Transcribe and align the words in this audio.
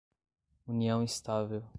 união 0.65 1.03
estável 1.03 1.63